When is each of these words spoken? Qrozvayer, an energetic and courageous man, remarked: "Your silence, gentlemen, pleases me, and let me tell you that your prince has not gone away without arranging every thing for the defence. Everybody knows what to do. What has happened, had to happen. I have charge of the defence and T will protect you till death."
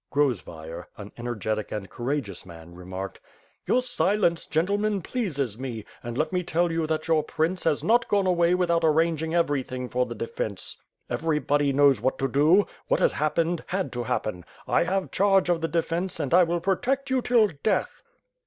Qrozvayer, 0.11 0.85
an 0.97 1.11
energetic 1.15 1.71
and 1.71 1.87
courageous 1.87 2.43
man, 2.43 2.73
remarked: 2.73 3.19
"Your 3.67 3.83
silence, 3.83 4.47
gentlemen, 4.47 5.03
pleases 5.03 5.59
me, 5.59 5.85
and 6.01 6.17
let 6.17 6.33
me 6.33 6.41
tell 6.41 6.71
you 6.71 6.87
that 6.87 7.07
your 7.07 7.21
prince 7.21 7.65
has 7.65 7.83
not 7.83 8.07
gone 8.07 8.25
away 8.25 8.55
without 8.55 8.83
arranging 8.83 9.35
every 9.35 9.61
thing 9.61 9.89
for 9.89 10.07
the 10.07 10.15
defence. 10.15 10.81
Everybody 11.07 11.71
knows 11.71 12.01
what 12.01 12.17
to 12.17 12.27
do. 12.27 12.65
What 12.87 12.99
has 12.99 13.11
happened, 13.11 13.63
had 13.67 13.91
to 13.93 14.01
happen. 14.05 14.43
I 14.67 14.85
have 14.85 15.11
charge 15.11 15.49
of 15.49 15.61
the 15.61 15.67
defence 15.67 16.19
and 16.19 16.31
T 16.31 16.43
will 16.45 16.61
protect 16.61 17.11
you 17.11 17.21
till 17.21 17.49
death." 17.61 18.01